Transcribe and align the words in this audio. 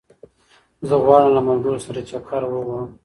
زه 0.87 0.95
غواړم 1.03 1.31
له 1.37 1.41
ملګرو 1.47 1.83
سره 1.85 1.99
چکر 2.09 2.41
ووهم 2.47 2.89